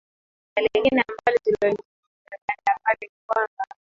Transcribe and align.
na 0.55 0.61
lingine 0.65 1.01
ambalo 1.07 1.37
tulilozungumza 1.43 2.35
baada 2.47 2.71
ya 2.73 2.79
pale 2.83 2.97
ni 3.01 3.21
kwamba 3.27 3.63